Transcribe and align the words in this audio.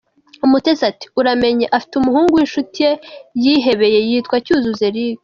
Umutesi 0.45 0.81
ati 0.91 1.05
“Uramenye 1.19 1.65
afite 1.77 1.93
umuhungu 1.97 2.31
w’inshuti 2.35 2.79
ye 2.85 2.91
yihebeye, 3.43 3.99
yitwa 4.09 4.35
Cyuzuzo 4.45 4.83
Erike. 4.89 5.19